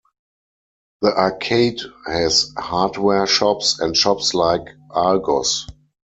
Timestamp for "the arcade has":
1.03-2.55